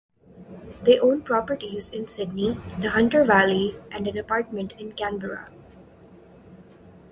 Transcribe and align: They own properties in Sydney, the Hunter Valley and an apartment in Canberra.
They 0.81 0.97
own 0.97 1.21
properties 1.21 1.89
in 1.89 2.07
Sydney, 2.07 2.57
the 2.79 2.89
Hunter 2.89 3.23
Valley 3.23 3.75
and 3.91 4.07
an 4.07 4.17
apartment 4.17 4.73
in 4.79 4.93
Canberra. 4.93 5.51